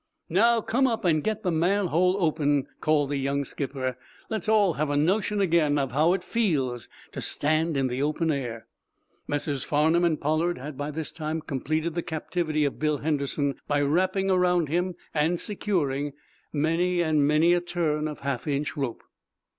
"Now, 0.29 0.61
come 0.61 0.87
up 0.87 1.05
and 1.05 1.23
get 1.23 1.43
the 1.43 1.51
manhole 1.51 2.15
open," 2.17 2.65
called 2.79 3.11
the 3.11 3.17
young 3.17 3.45
skipper. 3.45 3.99
"Let's 4.31 4.49
all 4.49 4.73
have 4.73 4.89
a 4.89 4.97
notion 4.97 5.39
again 5.39 5.77
of 5.77 5.91
how 5.91 6.13
it 6.13 6.23
feels 6.23 6.89
to 7.11 7.21
stand 7.21 7.77
in 7.77 7.85
the 7.85 8.01
open 8.01 8.31
air." 8.31 8.65
Messrs. 9.27 9.63
Farnum 9.63 10.03
and 10.03 10.19
Pollard 10.19 10.57
had, 10.57 10.75
by 10.75 10.89
this 10.89 11.11
time, 11.11 11.39
completed 11.39 11.93
the 11.93 12.01
captivity 12.01 12.65
of 12.65 12.79
Bill 12.79 12.97
Henderson 12.97 13.53
by 13.67 13.83
wrapping 13.83 14.31
around 14.31 14.69
him 14.69 14.95
and 15.13 15.39
securing 15.39 16.13
many 16.51 17.03
and 17.03 17.27
many 17.27 17.53
a 17.53 17.61
turn 17.61 18.07
of 18.07 18.21
half 18.21 18.47
inch 18.47 18.75
rope. 18.75 19.03